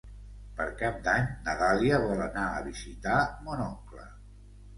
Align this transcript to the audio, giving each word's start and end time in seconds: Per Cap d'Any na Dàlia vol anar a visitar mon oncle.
Per 0.59 0.65
Cap 0.77 0.95
d'Any 1.07 1.27
na 1.47 1.55
Dàlia 1.59 1.99
vol 2.07 2.25
anar 2.29 2.47
a 2.55 2.65
visitar 2.69 3.19
mon 3.45 3.63
oncle. 3.69 4.09